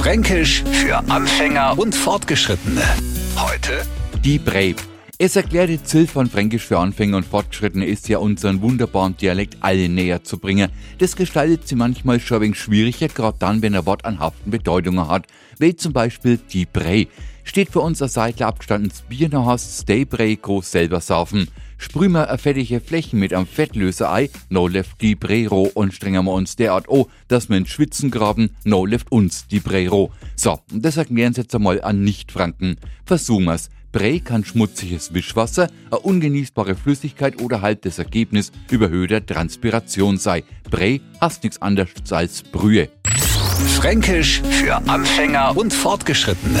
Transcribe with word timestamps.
Fränkisch 0.00 0.64
für 0.64 0.96
Anfänger 1.10 1.78
und 1.78 1.94
Fortgeschrittene. 1.94 2.80
Heute 3.36 3.82
Die 4.24 4.38
Brei. 4.38 4.74
Es 5.18 5.36
erklärte 5.36 5.82
Ziel 5.82 6.06
von 6.06 6.26
Fränkisch 6.30 6.64
für 6.64 6.78
Anfänger 6.78 7.18
und 7.18 7.26
Fortgeschrittene 7.26 7.84
ist 7.84 8.08
ja, 8.08 8.16
unseren 8.16 8.62
wunderbaren 8.62 9.18
Dialekt 9.18 9.58
alle 9.60 9.90
näher 9.90 10.24
zu 10.24 10.38
bringen. 10.38 10.70
Das 10.96 11.16
gestaltet 11.16 11.68
sie 11.68 11.74
manchmal 11.74 12.18
schon 12.18 12.38
ein 12.38 12.42
wenig 12.44 12.58
schwieriger, 12.58 13.08
gerade 13.08 13.36
dann, 13.38 13.60
wenn 13.60 13.74
ein 13.74 13.84
Wort 13.84 14.06
an 14.06 14.18
Bedeutungen 14.46 15.06
hat. 15.06 15.26
Wie 15.58 15.76
zum 15.76 15.92
Beispiel 15.92 16.38
die 16.50 16.64
Brei. 16.64 17.06
Steht 17.44 17.68
für 17.68 17.80
uns 17.80 18.00
ein 18.00 18.08
Seitler 18.08 18.46
abgestandenes 18.46 19.02
Bier 19.02 19.28
nach 19.28 19.44
Haus 19.44 19.80
Stay 19.82 20.06
Brei 20.06 20.38
groß 20.40 20.70
selber 20.70 21.02
saufen. 21.02 21.48
Sprühen 21.80 22.12
wir 22.12 22.36
fettige 22.36 22.78
Flächen 22.78 23.18
mit 23.18 23.32
einem 23.32 23.46
Fettlöser-Ei, 23.46 24.28
no 24.50 24.68
left 24.68 25.00
die 25.00 25.14
Brei 25.14 25.48
roh 25.48 25.70
und 25.72 25.94
strengen 25.94 26.26
wir 26.26 26.34
uns 26.34 26.54
derart 26.54 26.88
oh, 26.88 27.08
dass 27.26 27.48
wir 27.48 27.56
in 27.56 27.66
Schwitzen 27.66 28.10
graben, 28.10 28.50
no 28.64 28.84
left 28.84 29.10
uns 29.10 29.46
die 29.46 29.60
Brei 29.60 29.88
roh. 29.88 30.10
So, 30.36 30.60
und 30.70 30.84
das 30.84 30.98
erklären 30.98 31.32
Sie 31.32 31.40
jetzt 31.40 31.54
einmal 31.54 31.80
an 31.80 32.04
Nicht-Franken. 32.04 32.76
Versuchen 33.06 33.46
wir's. 33.46 33.70
Brei 33.92 34.20
kann 34.22 34.44
schmutziges 34.44 35.14
Wischwasser, 35.14 35.68
eine 35.90 36.00
ungenießbare 36.00 36.76
Flüssigkeit 36.76 37.40
oder 37.40 37.62
halt 37.62 37.84
das 37.86 37.98
Ergebnis 37.98 38.52
überhöhter 38.70 39.24
Transpiration 39.24 40.18
sei. 40.18 40.44
Brei 40.70 41.00
hast 41.20 41.42
nichts 41.42 41.60
anderes 41.60 42.12
als 42.12 42.42
Brühe. 42.42 42.90
Fränkisch 43.78 44.42
für 44.42 44.76
Anfänger 44.86 45.56
und 45.56 45.72
Fortgeschrittene. 45.72 46.60